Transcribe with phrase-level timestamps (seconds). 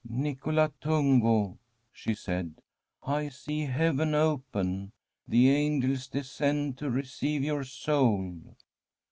[0.03, 1.59] * Nicola Tungo,'
[1.91, 2.55] she said,'
[3.03, 4.93] I see heaven open.
[5.27, 8.55] The angels descend to receive your soul.